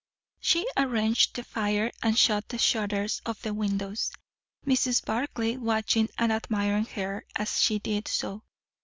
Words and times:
She 0.39 0.65
arranged 0.75 1.35
the 1.35 1.43
fire 1.43 1.91
and 2.01 2.17
shut 2.17 2.49
the 2.49 2.57
shutters 2.57 3.21
of 3.23 3.39
the 3.43 3.53
windows; 3.53 4.11
Mrs. 4.65 5.05
Barclay 5.05 5.57
watching 5.57 6.09
and 6.17 6.33
admiring 6.33 6.85
her 6.85 7.23
as 7.35 7.59
she 7.61 7.77
did 7.77 8.07
so. 8.07 8.41